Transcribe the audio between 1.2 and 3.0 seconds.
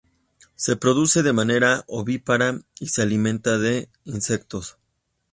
de manera ovípara y